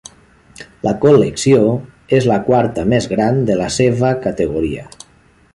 La 0.87 0.93
col·lecció 1.03 1.67
és 2.21 2.29
la 2.33 2.39
quarta 2.49 2.89
més 2.97 3.11
gran 3.15 3.41
de 3.51 3.61
la 3.63 3.71
seva 3.79 4.15
categoria. 4.29 4.91